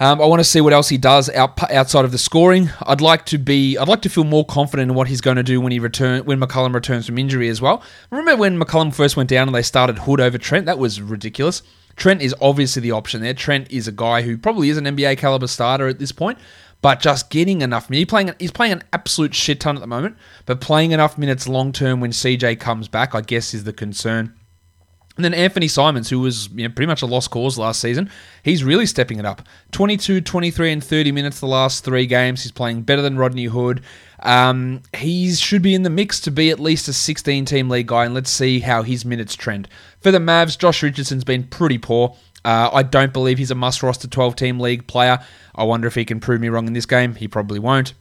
Um, 0.01 0.21
I 0.21 0.27
want 0.27 0.39
to 0.39 0.45
see 0.45 0.61
what 0.61 0.73
else 0.73 0.89
he 0.89 0.97
does 0.97 1.29
out, 1.31 1.61
outside 1.73 2.05
of 2.05 2.13
the 2.13 2.19
scoring. 2.19 2.71
I'd 2.83 3.01
like 3.01 3.27
to 3.27 3.39
be, 3.39 3.77
I'd 3.77 3.89
like 3.89 4.03
to 4.03 4.09
feel 4.09 4.23
more 4.23 4.45
confident 4.45 4.91
in 4.91 4.95
what 4.95 5.09
he's 5.09 5.21
going 5.21 5.39
to 5.39 5.43
do 5.43 5.61
when 5.61 5.73
he 5.73 5.81
return, 5.81 6.25
when 6.25 6.39
McCollum 6.39 6.73
returns 6.73 7.07
from 7.07 7.19
injury 7.19 7.49
as 7.49 7.61
well. 7.61 7.83
Remember 8.11 8.37
when 8.37 8.61
McCollum 8.61 8.95
first 8.95 9.17
went 9.17 9.29
down 9.29 9.49
and 9.49 9.55
they 9.55 9.63
started 9.63 9.99
Hood 9.99 10.21
over 10.21 10.39
Trent? 10.39 10.67
That 10.67 10.79
was 10.79 11.03
ridiculous. 11.03 11.63
Trent 11.97 12.23
is 12.23 12.33
obviously 12.41 12.81
the 12.81 12.93
option 12.93 13.23
there. 13.23 13.35
Trent 13.35 13.73
is 13.73 13.89
a 13.89 13.93
guy 13.93 14.23
who 14.23 14.39
probably 14.39 14.71
is 14.71 14.77
an 14.77 14.85
NBA 14.85 15.19
caliber 15.19 15.49
starter 15.49 15.89
at 15.89 15.99
this 15.99 16.13
point, 16.13 16.39
but 16.81 17.01
just 17.01 17.29
getting 17.29 17.61
enough. 17.61 17.89
He's 17.89 18.07
playing, 18.07 18.33
he's 18.39 18.53
playing 18.53 18.75
an 18.75 18.85
absolute 18.93 19.35
shit 19.35 19.59
ton 19.59 19.77
at 19.77 19.81
the 19.81 19.89
moment, 19.89 20.17
but 20.47 20.61
playing 20.61 20.93
enough 20.93 21.19
minutes 21.19 21.49
long 21.49 21.73
term 21.73 21.99
when 21.99 22.13
CJ 22.13 22.61
comes 22.61 22.87
back, 22.87 23.17
I 23.17 23.21
guess, 23.21 23.53
is 23.53 23.65
the 23.65 23.73
concern. 23.73 24.38
And 25.19 25.25
then 25.25 25.35
Anthony 25.35 25.67
Simons, 25.67 26.09
who 26.09 26.21
was 26.21 26.49
you 26.55 26.63
know, 26.63 26.73
pretty 26.73 26.87
much 26.87 27.03
a 27.03 27.07
lost 27.07 27.33
cause 27.33 27.59
last 27.59 27.81
season, 27.81 28.09
he's 28.45 28.63
really 28.63 28.87
stepping 28.87 29.19
it 29.19 29.27
up. 29.27 29.43
22, 29.73 30.21
23, 30.21 30.71
and 30.71 30.85
30 30.85 31.11
minutes 31.11 31.41
the 31.41 31.47
last 31.47 31.85
three 31.85 32.07
games. 32.07 32.45
He's 32.45 32.53
playing 32.53 32.83
better 32.83 33.03
than 33.03 33.19
Rodney 33.19 33.47
Hood. 33.47 33.83
Um, 34.21 34.81
he 34.97 35.35
should 35.35 35.61
be 35.61 35.75
in 35.75 35.83
the 35.83 35.91
mix 35.91 36.21
to 36.21 36.31
be 36.31 36.51
at 36.51 36.61
least 36.61 36.87
a 36.87 36.93
16 36.93 37.47
team 37.47 37.69
league 37.69 37.89
guy, 37.89 38.05
and 38.05 38.15
let's 38.15 38.31
see 38.31 38.61
how 38.61 38.83
his 38.83 39.05
minutes 39.05 39.35
trend. 39.35 39.69
For 40.01 40.13
the 40.13 40.19
Mavs, 40.19 40.57
Josh 40.57 40.85
Richardson's 40.85 41.25
been 41.25 41.43
pretty 41.43 41.79
poor. 41.79 42.17
Uh, 42.45 42.71
I 42.73 42.85
don't 42.85 43.13
believe 43.13 43.39
he's 43.39 43.51
a 43.51 43.57
must 43.57 43.83
roster 43.83 44.07
12 44.07 44.37
team 44.37 44.61
league 44.61 44.87
player. 44.87 45.19
I 45.53 45.65
wonder 45.65 45.89
if 45.89 45.97
he 45.97 46.05
can 46.05 46.21
prove 46.21 46.41
me 46.41 46.49
wrong 46.49 46.69
in 46.69 46.75
this 46.75 46.87
game. 46.87 47.17
He 47.17 47.27
probably 47.27 47.59
won't. 47.59 47.93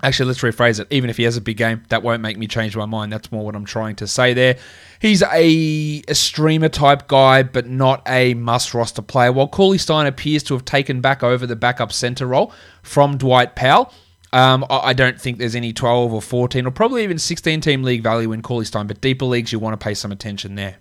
Actually, 0.00 0.26
let's 0.28 0.40
rephrase 0.40 0.78
it. 0.78 0.86
Even 0.90 1.10
if 1.10 1.16
he 1.16 1.24
has 1.24 1.36
a 1.36 1.40
big 1.40 1.56
game, 1.56 1.82
that 1.88 2.04
won't 2.04 2.22
make 2.22 2.38
me 2.38 2.46
change 2.46 2.76
my 2.76 2.86
mind. 2.86 3.12
That's 3.12 3.32
more 3.32 3.44
what 3.44 3.56
I'm 3.56 3.64
trying 3.64 3.96
to 3.96 4.06
say 4.06 4.32
there. 4.32 4.56
He's 5.00 5.22
a, 5.22 6.02
a 6.06 6.14
streamer 6.14 6.68
type 6.68 7.08
guy, 7.08 7.42
but 7.42 7.66
not 7.66 8.02
a 8.06 8.34
must 8.34 8.74
roster 8.74 9.02
player. 9.02 9.32
While 9.32 9.48
Cauley 9.48 9.78
Stein 9.78 10.06
appears 10.06 10.44
to 10.44 10.54
have 10.54 10.64
taken 10.64 11.00
back 11.00 11.24
over 11.24 11.46
the 11.46 11.56
backup 11.56 11.92
center 11.92 12.26
role 12.26 12.52
from 12.82 13.16
Dwight 13.16 13.56
Powell, 13.56 13.92
um, 14.32 14.64
I 14.70 14.92
don't 14.92 15.20
think 15.20 15.38
there's 15.38 15.56
any 15.56 15.72
12 15.72 16.12
or 16.12 16.22
14 16.22 16.66
or 16.66 16.70
probably 16.70 17.02
even 17.02 17.18
16 17.18 17.60
team 17.60 17.82
league 17.82 18.02
value 18.02 18.30
in 18.32 18.42
Cauley 18.42 18.66
Stein, 18.66 18.86
but 18.86 19.00
deeper 19.00 19.24
leagues, 19.24 19.52
you 19.52 19.58
want 19.58 19.78
to 19.78 19.82
pay 19.82 19.94
some 19.94 20.12
attention 20.12 20.54
there. 20.54 20.76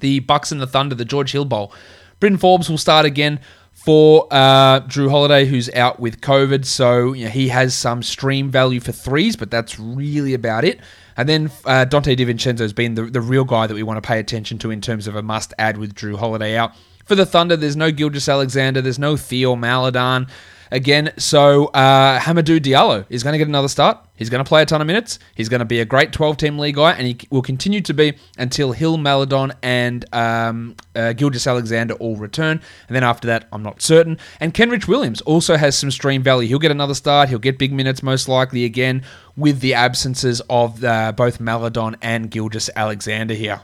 The 0.00 0.18
Bucks 0.18 0.52
and 0.52 0.60
the 0.60 0.66
Thunder, 0.66 0.94
the 0.94 1.04
George 1.04 1.32
Hill 1.32 1.44
Bowl. 1.46 1.72
Bryn 2.20 2.36
Forbes 2.36 2.68
will 2.68 2.78
start 2.78 3.06
again 3.06 3.40
for 3.84 4.26
uh, 4.30 4.80
Jrue 4.80 5.10
Holiday, 5.10 5.44
who's 5.44 5.68
out 5.74 6.00
with 6.00 6.22
COVID. 6.22 6.64
So 6.64 7.12
you 7.12 7.26
know, 7.26 7.30
he 7.30 7.48
has 7.48 7.74
some 7.74 8.02
stream 8.02 8.50
value 8.50 8.80
for 8.80 8.92
threes, 8.92 9.36
but 9.36 9.50
that's 9.50 9.78
really 9.78 10.32
about 10.32 10.64
it. 10.64 10.80
And 11.18 11.28
then 11.28 11.50
uh, 11.66 11.84
Donte 11.84 12.16
DiVincenzo 12.16 12.60
has 12.60 12.72
been 12.72 12.94
the, 12.94 13.02
the 13.02 13.20
real 13.20 13.44
guy 13.44 13.66
that 13.66 13.74
we 13.74 13.82
want 13.82 14.02
to 14.02 14.06
pay 14.06 14.18
attention 14.18 14.58
to 14.60 14.70
in 14.70 14.80
terms 14.80 15.06
of 15.06 15.16
a 15.16 15.22
must 15.22 15.52
add 15.58 15.76
with 15.76 15.94
Jrue 15.94 16.18
Holiday 16.18 16.56
out. 16.56 16.72
For 17.04 17.14
the 17.14 17.26
Thunder, 17.26 17.56
there's 17.56 17.76
no 17.76 17.92
Gilgeous-Alexander, 17.92 18.80
there's 18.80 18.98
no 18.98 19.18
Theo 19.18 19.54
Maledon 19.54 20.28
again. 20.70 21.12
So 21.18 21.66
uh, 21.66 22.18
Hamidou 22.20 22.60
Diallo 22.60 23.04
is 23.10 23.22
going 23.22 23.34
to 23.34 23.38
get 23.38 23.48
another 23.48 23.68
start. 23.68 24.03
He's 24.16 24.30
going 24.30 24.44
to 24.44 24.48
play 24.48 24.62
a 24.62 24.66
ton 24.66 24.80
of 24.80 24.86
minutes. 24.86 25.18
He's 25.34 25.48
going 25.48 25.58
to 25.58 25.64
be 25.64 25.80
a 25.80 25.84
great 25.84 26.12
12 26.12 26.36
team 26.36 26.58
league 26.58 26.76
guy, 26.76 26.92
and 26.92 27.06
he 27.06 27.18
will 27.30 27.42
continue 27.42 27.80
to 27.80 27.92
be 27.92 28.14
until 28.38 28.70
Hill, 28.70 28.96
Maledon, 28.96 29.52
and 29.62 30.04
um, 30.14 30.76
uh, 30.94 31.12
Gilgeous-Alexander 31.14 31.94
all 31.94 32.16
return. 32.16 32.60
And 32.88 32.94
then 32.94 33.02
after 33.02 33.26
that, 33.26 33.48
I'm 33.52 33.62
not 33.62 33.82
certain. 33.82 34.18
And 34.38 34.54
Kenrich 34.54 34.86
Williams 34.86 35.20
also 35.22 35.56
has 35.56 35.76
some 35.76 35.90
stream 35.90 36.22
value. 36.22 36.48
He'll 36.48 36.60
get 36.60 36.70
another 36.70 36.94
start. 36.94 37.28
He'll 37.28 37.40
get 37.40 37.58
big 37.58 37.72
minutes 37.72 38.02
most 38.04 38.28
likely 38.28 38.64
again 38.64 39.02
with 39.36 39.58
the 39.60 39.74
absences 39.74 40.40
of 40.48 40.84
uh, 40.84 41.10
both 41.10 41.40
Maledon 41.40 41.96
and 42.00 42.30
Gilgeous-Alexander 42.30 43.34
here. 43.34 43.62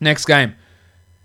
Next 0.00 0.26
game. 0.26 0.54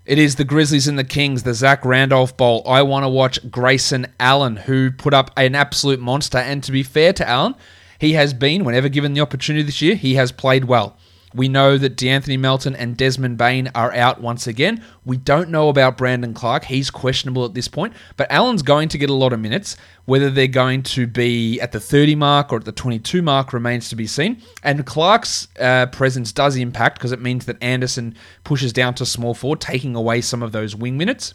It 0.06 0.18
is 0.18 0.36
the 0.36 0.44
Grizzlies 0.44 0.86
and 0.86 0.98
the 0.98 1.04
Kings, 1.04 1.42
the 1.42 1.52
Zach 1.52 1.84
Randolph 1.84 2.36
Bowl. 2.36 2.62
I 2.64 2.82
want 2.82 3.02
to 3.02 3.08
watch 3.08 3.50
Grayson 3.50 4.06
Allen, 4.20 4.56
who 4.56 4.92
put 4.92 5.12
up 5.12 5.32
an 5.36 5.56
absolute 5.56 5.98
monster. 5.98 6.38
And 6.38 6.62
to 6.62 6.70
be 6.70 6.84
fair 6.84 7.12
to 7.14 7.28
Allen, 7.28 7.56
he 7.98 8.12
has 8.12 8.34
been, 8.34 8.64
whenever 8.64 8.88
given 8.88 9.14
the 9.14 9.20
opportunity 9.20 9.62
this 9.62 9.82
year, 9.82 9.94
he 9.94 10.14
has 10.14 10.32
played 10.32 10.64
well. 10.64 10.96
We 11.36 11.48
know 11.48 11.76
that 11.76 11.96
De'Anthony 11.96 12.38
Melton 12.38 12.74
and 12.74 12.96
Desmond 12.96 13.36
Bane 13.36 13.70
are 13.74 13.92
out 13.92 14.22
once 14.22 14.46
again. 14.46 14.82
We 15.04 15.18
don't 15.18 15.50
know 15.50 15.68
about 15.68 15.98
Brandon 15.98 16.32
Clarke. 16.32 16.64
He's 16.64 16.90
questionable 16.90 17.44
at 17.44 17.52
this 17.52 17.68
point, 17.68 17.92
but 18.16 18.30
Allen's 18.30 18.62
going 18.62 18.88
to 18.88 18.98
get 18.98 19.10
a 19.10 19.14
lot 19.14 19.34
of 19.34 19.40
minutes. 19.40 19.76
Whether 20.06 20.30
they're 20.30 20.46
going 20.46 20.82
to 20.84 21.06
be 21.06 21.60
at 21.60 21.72
the 21.72 21.80
30 21.80 22.14
mark 22.14 22.52
or 22.52 22.56
at 22.56 22.64
the 22.64 22.72
22 22.72 23.20
mark 23.20 23.52
remains 23.52 23.90
to 23.90 23.96
be 23.96 24.06
seen. 24.06 24.40
And 24.62 24.86
Clarke's 24.86 25.48
uh, 25.60 25.86
presence 25.86 26.32
does 26.32 26.56
impact 26.56 26.96
because 26.96 27.12
it 27.12 27.20
means 27.20 27.44
that 27.46 27.62
Anderson 27.62 28.14
pushes 28.42 28.72
down 28.72 28.94
to 28.94 29.04
small 29.04 29.34
forward, 29.34 29.60
taking 29.60 29.94
away 29.94 30.22
some 30.22 30.42
of 30.42 30.52
those 30.52 30.74
wing 30.74 30.96
minutes. 30.96 31.34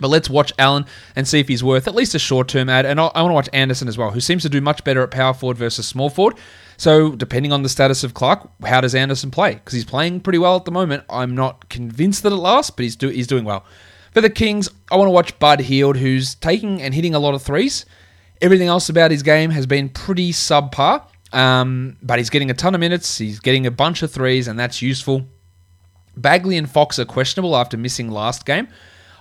But 0.00 0.08
let's 0.08 0.30
watch 0.30 0.52
Allen 0.58 0.86
and 1.14 1.26
see 1.26 1.40
if 1.40 1.48
he's 1.48 1.64
worth 1.64 1.88
at 1.88 1.94
least 1.94 2.14
a 2.14 2.18
short 2.18 2.48
term 2.48 2.68
ad. 2.68 2.86
And 2.86 3.00
I, 3.00 3.06
I 3.06 3.22
want 3.22 3.30
to 3.30 3.34
watch 3.34 3.48
Anderson 3.52 3.88
as 3.88 3.98
well, 3.98 4.10
who 4.10 4.20
seems 4.20 4.42
to 4.42 4.48
do 4.48 4.60
much 4.60 4.84
better 4.84 5.02
at 5.02 5.10
power 5.10 5.34
forward 5.34 5.58
versus 5.58 5.86
small 5.86 6.10
forward. 6.10 6.36
So, 6.76 7.12
depending 7.12 7.52
on 7.52 7.62
the 7.62 7.68
status 7.68 8.04
of 8.04 8.14
Clarke, 8.14 8.50
how 8.64 8.82
does 8.82 8.94
Anderson 8.94 9.30
play? 9.30 9.54
Because 9.54 9.72
he's 9.72 9.84
playing 9.84 10.20
pretty 10.20 10.38
well 10.38 10.56
at 10.56 10.66
the 10.66 10.70
moment. 10.70 11.04
I'm 11.08 11.34
not 11.34 11.68
convinced 11.68 12.22
that 12.22 12.32
it 12.32 12.36
lasts, 12.36 12.70
but 12.70 12.82
he's, 12.82 12.96
do, 12.96 13.08
he's 13.08 13.26
doing 13.26 13.44
well. 13.44 13.64
For 14.12 14.20
the 14.20 14.30
Kings, 14.30 14.68
I 14.90 14.96
want 14.96 15.08
to 15.08 15.12
watch 15.12 15.38
Bud 15.38 15.60
Hield, 15.60 15.96
who's 15.96 16.34
taking 16.34 16.82
and 16.82 16.94
hitting 16.94 17.14
a 17.14 17.18
lot 17.18 17.34
of 17.34 17.42
threes. 17.42 17.86
Everything 18.42 18.68
else 18.68 18.88
about 18.88 19.10
his 19.10 19.22
game 19.22 19.50
has 19.50 19.66
been 19.66 19.88
pretty 19.88 20.32
subpar, 20.32 21.06
um, 21.32 21.96
but 22.02 22.18
he's 22.18 22.30
getting 22.30 22.50
a 22.50 22.54
ton 22.54 22.74
of 22.74 22.80
minutes. 22.80 23.18
He's 23.18 23.40
getting 23.40 23.66
a 23.66 23.70
bunch 23.70 24.02
of 24.02 24.10
threes, 24.10 24.48
and 24.48 24.58
that's 24.58 24.82
useful. 24.82 25.26
Bagley 26.16 26.56
and 26.56 26.70
Fox 26.70 26.98
are 26.98 27.04
questionable 27.04 27.56
after 27.56 27.76
missing 27.76 28.10
last 28.10 28.44
game. 28.44 28.68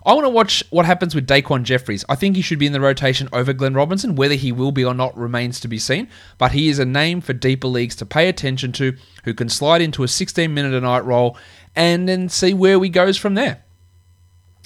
I 0.06 0.14
want 0.14 0.26
to 0.26 0.30
watch 0.30 0.64
what 0.70 0.86
happens 0.86 1.16
with 1.16 1.26
Daquan 1.26 1.64
Jeffries. 1.64 2.06
I 2.08 2.14
think 2.14 2.36
he 2.36 2.44
should 2.44 2.60
be 2.60 2.68
in 2.68 2.74
the 2.74 2.80
rotation 2.80 3.28
over 3.34 3.54
Glenn 3.54 3.74
Robinson. 3.74 4.16
Whether 4.16 4.36
he 4.36 4.52
will 4.52 4.72
be 4.72 4.86
or 4.86 4.94
not 4.94 5.18
remains 5.18 5.60
to 5.62 5.68
be 5.68 5.80
seen, 5.80 6.10
but 6.38 6.52
he 6.52 6.70
is 6.70 6.78
a 6.78 6.86
name 6.86 7.22
for 7.22 7.34
deeper 7.34 7.68
leagues 7.68 7.96
to 7.98 8.06
pay 8.06 8.30
attention 8.30 8.72
to 8.74 8.96
who 9.24 9.34
can 9.34 9.50
slide 9.50 9.82
into 9.82 10.04
a 10.04 10.08
16 10.08 10.54
minute 10.54 10.74
a 10.74 10.82
night 10.82 11.04
role 11.06 11.38
and 11.76 12.08
then 12.08 12.30
see 12.30 12.54
where 12.54 12.78
we 12.78 12.90
goes 12.90 13.18
from 13.18 13.34
there. 13.34 13.64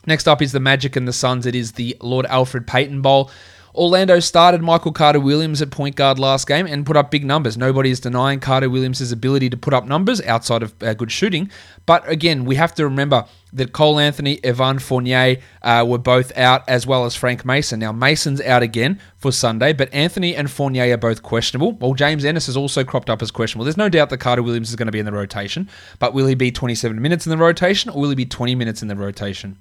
Next 0.05 0.27
up 0.27 0.41
is 0.41 0.51
the 0.51 0.60
Magic 0.60 0.96
and 0.96 1.08
the 1.08 1.13
Suns. 1.13 1.46
It 1.46 1.55
is 1.55 1.74
the 1.74 1.96
Lord 2.01 2.25
Alfred 2.25 2.67
Payton 2.67 3.01
Bowl. 3.01 3.31
Orlando 3.75 4.19
started 4.19 4.62
Michael 4.62 4.91
Carter 4.91 5.19
Williams 5.19 5.62
at 5.62 5.72
point 5.72 5.96
guard 5.96 6.19
last 6.19 6.48
game 6.48 6.65
and 6.65 6.86
put 6.86 6.98
up 6.98 7.12
big 7.12 7.24
numbers. 7.24 7.58
Nobody 7.58 7.91
is 7.91 8.00
denying 8.00 8.39
Carter 8.39 8.69
Williams' 8.69 9.12
ability 9.12 9.50
to 9.51 9.58
put 9.58 9.74
up 9.74 9.86
numbers 9.86 10.19
outside 10.22 10.63
of 10.63 10.74
uh, 10.81 10.93
good 10.93 11.12
shooting. 11.12 11.50
But 11.86 12.10
again, 12.10 12.46
we 12.46 12.55
have 12.55 12.74
to 12.75 12.84
remember 12.84 13.25
that 13.53 13.73
Cole 13.73 13.99
Anthony, 13.99 14.39
Evan 14.43 14.79
Fournier 14.79 15.37
uh, 15.61 15.85
were 15.87 15.97
both 15.97 16.35
out, 16.37 16.67
as 16.67 16.85
well 16.85 17.05
as 17.05 17.15
Frank 17.15 17.45
Mason. 17.45 17.79
Now, 17.79 17.91
Mason's 17.91 18.41
out 18.41 18.63
again 18.63 18.99
for 19.17 19.31
Sunday, 19.31 19.73
but 19.73 19.93
Anthony 19.93 20.35
and 20.35 20.49
Fournier 20.49 20.93
are 20.93 20.97
both 20.97 21.23
questionable. 21.23 21.73
Well, 21.73 21.93
James 21.93 22.25
Ennis 22.25 22.45
has 22.45 22.55
also 22.55 22.83
cropped 22.83 23.09
up 23.09 23.21
as 23.21 23.31
questionable. 23.31 23.65
There's 23.65 23.77
no 23.77 23.89
doubt 23.89 24.09
that 24.09 24.19
Carter 24.19 24.43
Williams 24.43 24.69
is 24.69 24.75
going 24.75 24.87
to 24.87 24.91
be 24.91 24.99
in 24.99 25.05
the 25.05 25.11
rotation, 25.11 25.69
but 25.99 26.13
will 26.13 26.27
he 26.27 26.35
be 26.35 26.51
27 26.51 27.01
minutes 27.01 27.25
in 27.25 27.31
the 27.31 27.37
rotation 27.37 27.89
or 27.89 28.01
will 28.01 28.09
he 28.09 28.15
be 28.15 28.25
20 28.25 28.55
minutes 28.55 28.81
in 28.81 28.87
the 28.87 28.95
rotation? 28.95 29.57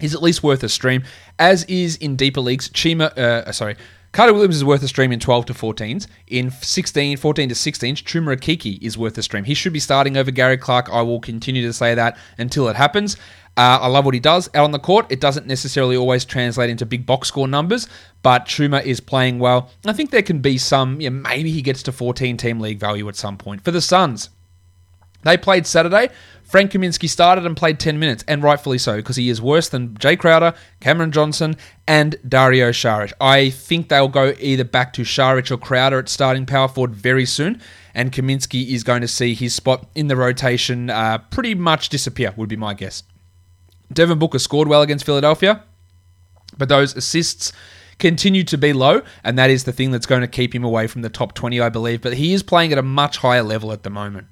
He's 0.00 0.14
at 0.14 0.22
least 0.22 0.42
worth 0.42 0.62
a 0.62 0.68
stream, 0.68 1.04
as 1.38 1.64
is 1.64 1.96
in 1.96 2.16
deeper 2.16 2.40
leagues. 2.40 2.68
Chima, 2.68 3.16
uh, 3.16 3.50
sorry, 3.52 3.76
Carter 4.16 4.32
Williams 4.32 4.56
is 4.56 4.64
worth 4.64 4.82
a 4.82 4.88
stream 4.88 5.12
in 5.12 5.20
12 5.20 5.44
to 5.44 5.52
14s. 5.52 6.06
In 6.26 6.50
16, 6.50 7.18
14 7.18 7.48
to 7.50 7.54
16s, 7.54 8.02
Chuma 8.02 8.34
Okeke 8.34 8.82
is 8.82 8.96
worth 8.96 9.18
a 9.18 9.22
stream. 9.22 9.44
He 9.44 9.52
should 9.52 9.74
be 9.74 9.78
starting 9.78 10.16
over 10.16 10.30
Gary 10.30 10.56
Clark. 10.56 10.88
I 10.90 11.02
will 11.02 11.20
continue 11.20 11.60
to 11.60 11.72
say 11.74 11.94
that 11.94 12.16
until 12.38 12.66
it 12.68 12.76
happens. 12.76 13.18
Uh, 13.58 13.78
I 13.82 13.88
love 13.88 14.06
what 14.06 14.14
he 14.14 14.20
does 14.20 14.48
out 14.54 14.64
on 14.64 14.70
the 14.70 14.78
court. 14.78 15.04
It 15.10 15.20
doesn't 15.20 15.46
necessarily 15.46 15.98
always 15.98 16.24
translate 16.24 16.70
into 16.70 16.86
big 16.86 17.04
box 17.04 17.28
score 17.28 17.46
numbers, 17.46 17.88
but 18.22 18.46
Chuma 18.46 18.82
is 18.82 19.00
playing 19.00 19.38
well. 19.38 19.68
I 19.84 19.92
think 19.92 20.12
there 20.12 20.22
can 20.22 20.38
be 20.38 20.56
some, 20.56 20.98
yeah, 20.98 21.10
maybe 21.10 21.50
he 21.50 21.60
gets 21.60 21.82
to 21.82 21.92
14 21.92 22.38
team 22.38 22.58
league 22.58 22.80
value 22.80 23.06
at 23.10 23.16
some 23.16 23.36
point. 23.36 23.64
For 23.64 23.70
the 23.70 23.82
Suns, 23.82 24.30
they 25.24 25.36
played 25.36 25.66
Saturday. 25.66 26.08
Frank 26.46 26.70
Kaminsky 26.70 27.08
started 27.08 27.44
and 27.44 27.56
played 27.56 27.80
10 27.80 27.98
minutes, 27.98 28.24
and 28.28 28.40
rightfully 28.40 28.78
so, 28.78 28.96
because 28.96 29.16
he 29.16 29.28
is 29.28 29.42
worse 29.42 29.68
than 29.68 29.94
Jae 29.94 30.16
Crowder, 30.16 30.54
Cameron 30.78 31.10
Johnson, 31.10 31.56
and 31.88 32.14
Dario 32.26 32.70
Saric. 32.70 33.12
I 33.20 33.50
think 33.50 33.88
they'll 33.88 34.06
go 34.06 34.32
either 34.38 34.62
back 34.62 34.92
to 34.92 35.02
Saric 35.02 35.50
or 35.50 35.56
Crowder 35.56 35.98
at 35.98 36.08
starting 36.08 36.46
power 36.46 36.68
forward 36.68 36.94
very 36.94 37.26
soon, 37.26 37.60
and 37.94 38.12
Kaminsky 38.12 38.68
is 38.68 38.84
going 38.84 39.00
to 39.00 39.08
see 39.08 39.34
his 39.34 39.56
spot 39.56 39.88
in 39.96 40.06
the 40.06 40.14
rotation 40.14 40.88
uh, 40.88 41.18
pretty 41.18 41.56
much 41.56 41.88
disappear, 41.88 42.32
would 42.36 42.48
be 42.48 42.56
my 42.56 42.74
guess. 42.74 43.02
Devin 43.92 44.20
Booker 44.20 44.38
scored 44.38 44.68
well 44.68 44.82
against 44.82 45.04
Philadelphia, 45.04 45.64
but 46.56 46.68
those 46.68 46.94
assists 46.94 47.52
continue 47.98 48.44
to 48.44 48.56
be 48.56 48.72
low, 48.72 49.02
and 49.24 49.36
that 49.36 49.50
is 49.50 49.64
the 49.64 49.72
thing 49.72 49.90
that's 49.90 50.06
going 50.06 50.20
to 50.20 50.28
keep 50.28 50.54
him 50.54 50.62
away 50.62 50.86
from 50.86 51.02
the 51.02 51.10
top 51.10 51.34
20, 51.34 51.60
I 51.60 51.70
believe. 51.70 52.02
But 52.02 52.14
he 52.14 52.34
is 52.34 52.44
playing 52.44 52.70
at 52.70 52.78
a 52.78 52.82
much 52.82 53.16
higher 53.16 53.42
level 53.42 53.72
at 53.72 53.82
the 53.82 53.90
moment 53.90 54.28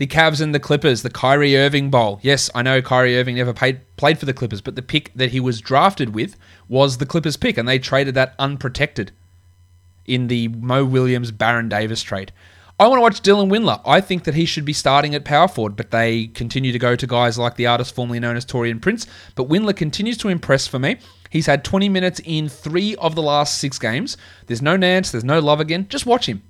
the 0.00 0.06
Cavs 0.06 0.40
and 0.40 0.54
the 0.54 0.58
Clippers, 0.58 1.02
the 1.02 1.10
Kyrie 1.10 1.58
Irving 1.58 1.90
Bowl. 1.90 2.20
Yes, 2.22 2.48
I 2.54 2.62
know 2.62 2.80
Kyrie 2.80 3.18
Irving 3.18 3.36
never 3.36 3.52
paid, 3.52 3.82
played 3.98 4.18
for 4.18 4.24
the 4.24 4.32
Clippers, 4.32 4.62
but 4.62 4.74
the 4.74 4.80
pick 4.80 5.12
that 5.14 5.30
he 5.30 5.40
was 5.40 5.60
drafted 5.60 6.14
with 6.14 6.36
was 6.68 6.96
the 6.96 7.04
Clippers 7.04 7.36
pick, 7.36 7.58
and 7.58 7.68
they 7.68 7.78
traded 7.78 8.14
that 8.14 8.34
unprotected 8.38 9.12
in 10.06 10.28
the 10.28 10.48
Mo 10.48 10.86
Williams 10.86 11.32
Baron 11.32 11.68
Davis 11.68 12.02
trade. 12.02 12.32
I 12.78 12.86
want 12.86 12.96
to 12.96 13.02
watch 13.02 13.20
Dylan 13.20 13.50
Windler. 13.50 13.82
I 13.84 14.00
think 14.00 14.24
that 14.24 14.34
he 14.34 14.46
should 14.46 14.64
be 14.64 14.72
starting 14.72 15.14
at 15.14 15.26
power 15.26 15.48
forward, 15.48 15.76
but 15.76 15.90
they 15.90 16.28
continue 16.28 16.72
to 16.72 16.78
go 16.78 16.96
to 16.96 17.06
guys 17.06 17.38
like 17.38 17.56
the 17.56 17.66
artist 17.66 17.94
formerly 17.94 18.20
known 18.20 18.38
as 18.38 18.46
Taurean 18.46 18.80
Prince. 18.80 19.06
But 19.34 19.50
Windler 19.50 19.76
continues 19.76 20.16
to 20.16 20.28
impress 20.28 20.66
for 20.66 20.78
me. 20.78 20.96
He's 21.28 21.44
had 21.44 21.62
20 21.62 21.90
minutes 21.90 22.22
in 22.24 22.48
three 22.48 22.96
of 22.96 23.14
the 23.16 23.22
last 23.22 23.58
six 23.58 23.78
games. 23.78 24.16
There's 24.46 24.62
no 24.62 24.78
Nance, 24.78 25.10
there's 25.10 25.24
no 25.24 25.40
love 25.40 25.60
again. 25.60 25.88
Just 25.90 26.06
watch 26.06 26.24
him. 26.24 26.42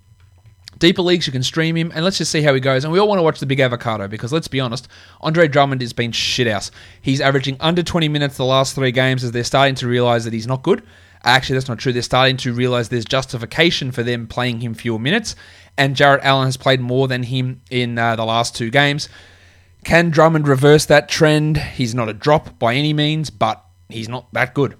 Deeper 0.81 1.03
leagues, 1.03 1.27
you 1.27 1.33
can 1.33 1.43
stream 1.43 1.77
him, 1.77 1.93
and 1.95 2.05
let's 2.05 2.17
just 2.17 2.33
see 2.33 2.41
how 2.41 2.55
he 2.55 2.59
goes. 2.59 2.85
And 2.85 2.93
we 2.93 2.99
all 2.99 3.07
want 3.07 3.19
to 3.19 3.23
watch 3.23 3.39
the 3.39 3.47
big 3.47 3.61
avocado 3.61 4.09
because 4.09 4.33
let's 4.33 4.49
be 4.49 4.61
honest, 4.61 4.89
Andre 5.21 5.47
Drummond 5.47 5.83
has 5.83 5.93
been 5.93 6.11
shithouse. 6.11 6.71
He's 7.03 7.21
averaging 7.21 7.59
under 7.61 7.83
20 7.83 8.09
minutes 8.09 8.39
the 8.39 8.47
last 8.47 8.75
three 8.75 8.91
games 8.91 9.23
as 9.23 9.31
they're 9.31 9.45
starting 9.45 9.75
to 9.77 9.87
realize 9.87 10.25
that 10.25 10.33
he's 10.33 10.47
not 10.47 10.63
good. 10.63 10.83
Actually, 11.23 11.57
that's 11.57 11.69
not 11.69 11.79
true. 11.79 11.93
They're 11.93 12.01
starting 12.01 12.39
to 12.39 12.55
realize 12.55 12.89
there's 12.89 13.05
justification 13.05 13.93
for 13.93 14.03
them 14.03 14.27
playing 14.27 14.63
him 14.63 14.73
fewer 14.73 14.99
minutes, 14.99 15.37
and 15.77 15.95
Jarrett 15.95 16.25
Allen 16.25 16.47
has 16.47 16.57
played 16.57 16.81
more 16.81 17.09
than 17.09 17.25
him 17.25 17.61
in 17.71 17.99
uh, 17.99 18.17
the 18.17 18.25
last 18.25 18.57
two 18.57 18.71
games. 18.71 19.11
Can 19.85 20.09
Drummond 20.09 20.49
reverse 20.49 20.87
that 20.87 21.11
trend? 21.11 21.59
He's 21.59 21.95
not 21.95 22.09
a 22.09 22.15
drop 22.15 22.59
by 22.59 22.75
any 22.75 22.95
means, 22.95 23.29
but 23.29 23.63
he's 23.91 24.09
not 24.09 24.33
that 24.33 24.55
good. 24.55 24.77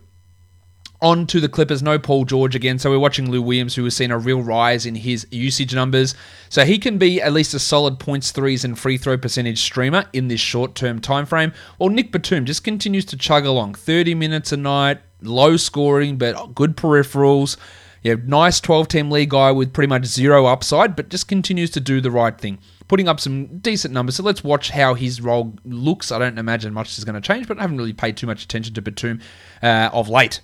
On 1.03 1.27
to 1.29 1.41
the 1.41 1.49
Clippers, 1.49 1.83
no 1.83 1.99
Paul 1.99 2.27
George 2.27 2.55
again. 2.55 2.79
So 2.79 2.91
we're 2.91 2.99
watching 2.99 3.31
Lou 3.31 3.41
Williams, 3.41 3.75
who 3.75 3.85
has 3.85 3.97
seen 3.97 4.11
a 4.11 4.19
real 4.19 4.43
rise 4.43 4.85
in 4.85 4.95
his 4.95 5.27
usage 5.31 5.75
numbers. 5.75 6.15
So 6.51 6.63
he 6.67 6.79
can 6.79 6.99
be 6.99 7.23
at 7.23 7.33
least 7.33 7.55
a 7.55 7.59
solid 7.59 7.99
points, 7.99 8.33
threes, 8.33 8.67
and 8.67 8.79
free 8.79 8.99
throw 8.99 9.17
percentage 9.17 9.63
streamer 9.63 10.05
in 10.13 10.29
this 10.29 10.41
short 10.41 10.75
term 10.75 11.01
time 11.01 11.25
frame. 11.25 11.55
While 11.79 11.89
Nick 11.89 12.13
Batum 12.13 12.45
just 12.45 12.65
continues 12.65 13.07
to 13.07 13.17
chug 13.17 13.47
along 13.47 13.75
30 13.77 14.15
minutes 14.15 14.53
a 14.53 14.59
night, 14.59 14.99
low 15.23 15.57
scoring, 15.57 16.19
but 16.19 16.55
good 16.55 16.77
peripherals. 16.77 17.57
Yeah, 18.03 18.17
nice 18.27 18.61
12 18.61 18.89
team 18.89 19.11
league 19.11 19.31
guy 19.31 19.53
with 19.53 19.73
pretty 19.73 19.89
much 19.89 20.05
zero 20.05 20.45
upside, 20.45 20.97
but 20.97 21.09
just 21.09 21.29
continues 21.29 21.71
to 21.71 21.81
do 21.81 22.03
the 22.03 22.11
right 22.11 22.37
thing. 22.37 22.59
Putting 22.89 23.09
up 23.09 23.21
some 23.21 23.59
decent 23.59 23.95
numbers. 23.95 24.17
So 24.17 24.23
let's 24.23 24.45
watch 24.45 24.69
how 24.69 24.93
his 24.93 25.23
role 25.23 25.55
looks. 25.65 26.13
I 26.13 26.19
don't 26.19 26.39
imagine 26.39 26.75
much 26.75 26.99
is 26.99 27.05
going 27.05 27.15
to 27.15 27.27
change, 27.27 27.49
but 27.49 27.59
I 27.59 27.63
haven't 27.63 27.79
really 27.79 27.95
paid 27.95 28.19
too 28.19 28.27
much 28.27 28.45
attention 28.45 28.75
to 28.75 28.83
Batum 28.83 29.21
uh, 29.63 29.89
of 29.95 30.11
late 30.11 30.41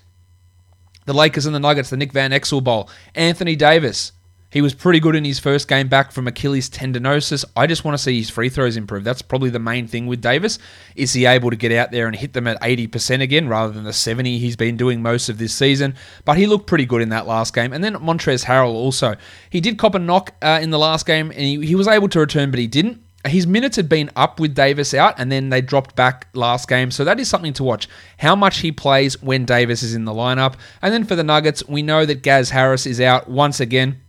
the 1.07 1.13
Lakers 1.13 1.45
and 1.45 1.55
the 1.55 1.59
Nuggets, 1.59 1.89
the 1.89 1.97
Nick 1.97 2.11
Van 2.11 2.31
Exel 2.31 2.63
Bowl. 2.63 2.89
Anthony 3.15 3.55
Davis, 3.55 4.11
he 4.51 4.61
was 4.61 4.73
pretty 4.73 4.99
good 4.99 5.15
in 5.15 5.23
his 5.23 5.39
first 5.39 5.67
game 5.69 5.87
back 5.87 6.11
from 6.11 6.27
Achilles 6.27 6.69
tendinosis. 6.69 7.45
I 7.55 7.65
just 7.65 7.85
want 7.85 7.97
to 7.97 8.03
see 8.03 8.19
his 8.19 8.29
free 8.29 8.49
throws 8.49 8.75
improve. 8.75 9.05
That's 9.05 9.21
probably 9.21 9.49
the 9.49 9.59
main 9.59 9.87
thing 9.87 10.05
with 10.05 10.21
Davis. 10.21 10.59
Is 10.95 11.13
he 11.13 11.25
able 11.25 11.49
to 11.49 11.55
get 11.55 11.71
out 11.71 11.91
there 11.91 12.07
and 12.07 12.15
hit 12.15 12.33
them 12.33 12.45
at 12.45 12.61
80% 12.61 13.21
again 13.21 13.47
rather 13.47 13.71
than 13.71 13.85
the 13.85 13.93
70 13.93 14.37
he's 14.37 14.57
been 14.57 14.75
doing 14.75 15.01
most 15.01 15.29
of 15.29 15.37
this 15.37 15.53
season? 15.53 15.95
But 16.25 16.37
he 16.37 16.45
looked 16.45 16.67
pretty 16.67 16.85
good 16.85 17.01
in 17.01 17.09
that 17.09 17.25
last 17.25 17.53
game. 17.53 17.71
And 17.71 17.83
then 17.83 17.95
Montrezl 17.95 18.45
Harrell 18.45 18.73
also. 18.73 19.15
He 19.49 19.61
did 19.61 19.77
cop 19.77 19.95
a 19.95 19.99
knock 19.99 20.33
uh, 20.41 20.59
in 20.61 20.71
the 20.71 20.79
last 20.79 21.05
game 21.05 21.31
and 21.31 21.39
he, 21.39 21.65
he 21.65 21.75
was 21.75 21.87
able 21.87 22.09
to 22.09 22.19
return, 22.19 22.51
but 22.51 22.59
he 22.59 22.67
didn't 22.67 23.01
his 23.27 23.47
minutes 23.47 23.75
had 23.75 23.89
been 23.89 24.09
up 24.15 24.39
with 24.39 24.55
Davis 24.55 24.93
out 24.93 25.15
and 25.17 25.31
then 25.31 25.49
they 25.49 25.61
dropped 25.61 25.95
back 25.95 26.27
last 26.33 26.67
game. 26.67 26.91
So 26.91 27.03
that 27.03 27.19
is 27.19 27.27
something 27.27 27.53
to 27.53 27.63
watch. 27.63 27.87
How 28.17 28.35
much 28.35 28.59
he 28.59 28.71
plays 28.71 29.21
when 29.21 29.45
Davis 29.45 29.83
is 29.83 29.95
in 29.95 30.05
the 30.05 30.13
lineup. 30.13 30.55
And 30.81 30.93
then 30.93 31.03
for 31.03 31.15
the 31.15 31.23
Nuggets, 31.23 31.67
we 31.67 31.81
know 31.81 32.05
that 32.05 32.23
Gaz 32.23 32.49
Harris 32.51 32.85
is 32.85 33.01
out 33.01 33.29
once 33.29 33.59
again. 33.59 34.01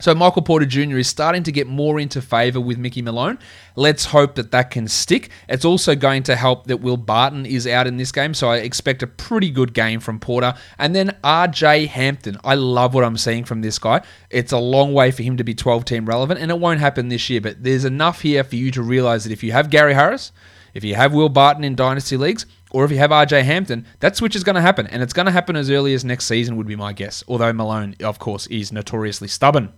So 0.00 0.12
Michael 0.12 0.42
Porter 0.42 0.66
Jr. 0.66 0.98
is 0.98 1.08
starting 1.08 1.44
to 1.44 1.52
get 1.52 1.68
more 1.68 2.00
into 2.00 2.20
favour 2.20 2.60
with 2.60 2.78
Mickey 2.78 3.00
Malone. 3.00 3.38
Let's 3.76 4.06
hope 4.06 4.34
that 4.34 4.50
that 4.50 4.72
can 4.72 4.88
stick. 4.88 5.30
It's 5.48 5.64
also 5.64 5.94
going 5.94 6.24
to 6.24 6.34
help 6.34 6.66
that 6.66 6.78
Will 6.78 6.96
Barton 6.96 7.46
is 7.46 7.64
out 7.64 7.86
in 7.86 7.96
this 7.96 8.10
game, 8.10 8.34
so 8.34 8.50
I 8.50 8.56
expect 8.56 9.04
a 9.04 9.06
pretty 9.06 9.50
good 9.50 9.72
game 9.72 10.00
from 10.00 10.18
Porter. 10.18 10.54
And 10.78 10.96
then 10.96 11.16
RJ 11.22 11.86
Hampton. 11.86 12.38
I 12.42 12.54
love 12.56 12.92
what 12.92 13.04
I'm 13.04 13.16
seeing 13.16 13.44
from 13.44 13.60
this 13.60 13.78
guy. 13.78 14.02
It's 14.30 14.50
a 14.50 14.58
long 14.58 14.94
way 14.94 15.12
for 15.12 15.22
him 15.22 15.36
to 15.36 15.44
be 15.44 15.54
12 15.54 15.84
team 15.84 16.06
relevant, 16.06 16.40
and 16.40 16.50
it 16.50 16.58
won't 16.58 16.80
happen 16.80 17.08
this 17.08 17.30
year, 17.30 17.40
but 17.40 17.62
there's 17.62 17.84
enough 17.84 18.22
here 18.22 18.42
for 18.42 18.56
you 18.56 18.72
to 18.72 18.82
realise 18.82 19.22
that 19.22 19.32
if 19.32 19.44
you 19.44 19.52
have 19.52 19.70
Gary 19.70 19.94
Harris, 19.94 20.32
if 20.74 20.82
you 20.82 20.96
have 20.96 21.14
Will 21.14 21.28
Barton 21.28 21.62
in 21.62 21.76
Dynasty 21.76 22.16
Leagues, 22.16 22.46
or 22.72 22.84
if 22.84 22.90
you 22.90 22.98
have 22.98 23.10
RJ 23.10 23.44
Hampton, 23.44 23.86
that 24.00 24.16
switch 24.16 24.34
is 24.34 24.42
going 24.42 24.56
to 24.56 24.60
happen, 24.60 24.88
and 24.88 25.04
it's 25.04 25.12
going 25.12 25.26
to 25.26 25.32
happen 25.32 25.54
as 25.54 25.70
early 25.70 25.94
as 25.94 26.04
next 26.04 26.24
season, 26.24 26.56
would 26.56 26.66
be 26.66 26.74
my 26.74 26.92
guess. 26.92 27.22
Although 27.28 27.52
Malone, 27.52 27.94
of 28.02 28.18
course, 28.18 28.48
is 28.48 28.72
notoriously 28.72 29.28
stubborn. 29.28 29.72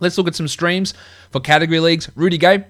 Let's 0.00 0.18
look 0.18 0.28
at 0.28 0.34
some 0.34 0.48
streams 0.48 0.94
for 1.30 1.40
category 1.40 1.80
leagues. 1.80 2.10
Rudy 2.14 2.38
Gay, 2.38 2.64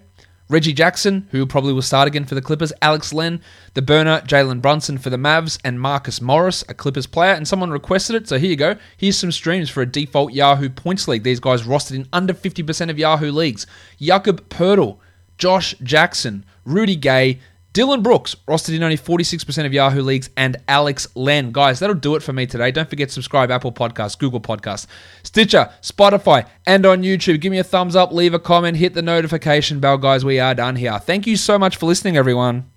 Reggie 0.51 0.73
Jackson, 0.73 1.29
who 1.31 1.45
probably 1.45 1.75
will 1.75 1.83
start 1.83 2.09
again 2.09 2.25
for 2.25 2.35
the 2.35 2.41
Clippers, 2.41 2.73
Alex 2.81 3.13
Len, 3.13 3.43
the 3.75 3.83
burner, 3.83 4.23
Jalen 4.23 4.63
Brunson 4.63 4.97
for 4.97 5.11
the 5.11 5.19
Mavs, 5.19 5.59
and 5.63 5.79
Marcus 5.79 6.23
Morris, 6.23 6.65
a 6.71 6.75
Clippers 6.75 7.07
player. 7.07 7.33
And 7.33 7.47
someone 7.47 7.71
requested 7.71 8.17
it, 8.17 8.29
so 8.29 8.39
here 8.39 8.49
you 8.49 8.57
go. 8.57 8.77
Here's 8.97 9.19
some 9.19 9.31
streams 9.31 9.69
for 9.69 9.83
a 9.83 9.87
default 9.87 10.33
Yahoo 10.33 10.71
points 10.71 11.07
league. 11.07 11.23
These 11.23 11.41
guys 11.41 11.63
rostered 11.65 11.97
in 11.97 12.09
under 12.15 12.33
50% 12.33 12.89
of 12.89 12.99
Yahoo 12.99 13.31
leagues. 13.31 13.67
Jakob 14.01 14.49
Poeltl, 14.49 14.99
Josh 15.37 15.75
Jackson, 15.83 16.47
Rudy 16.65 16.97
Gay, 16.97 17.41
Dillon 17.73 18.03
Brooks, 18.03 18.35
rostered 18.47 18.75
in 18.75 18.83
only 18.83 18.97
46% 18.97 19.67
of 19.67 19.73
Yahoo 19.73 20.03
leagues, 20.03 20.31
and 20.37 20.57
Alex 20.67 21.07
Len. 21.15 21.53
Guys, 21.53 21.79
that'll 21.79 21.95
do 21.95 22.15
it 22.17 22.23
for 22.23 22.33
me 22.33 22.47
today. 22.47 22.71
Don't 22.71 22.89
forget 22.89 23.09
to 23.09 23.15
subscribe 23.15 23.51
Apple 23.51 23.73
Podcasts, 23.73 24.19
Google 24.19 24.41
Podcasts, 24.41 24.87
Stitcher, 25.23 25.71
Spotify, 25.83 26.49
and 26.67 26.85
on 26.87 27.03
YouTube. 27.03 27.41
Give 27.41 27.53
me 27.53 27.59
a 27.59 27.65
thumbs 27.65 27.95
up, 27.95 28.11
leave 28.11 28.35
a 28.35 28.39
comment, 28.39 28.79
hit 28.79 28.95
the 28.95 29.03
notification 29.03 29.81
bell, 29.81 29.99
guys. 29.99 30.25
We 30.25 30.41
are 30.41 30.55
done 30.55 30.77
here. 30.77 30.99
Thank 30.99 31.27
you 31.27 31.37
so 31.37 31.59
much 31.59 31.77
for 31.77 31.87
listening, 31.87 32.17
everyone. 32.17 32.71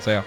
See 0.00 0.12
ya. 0.12 0.22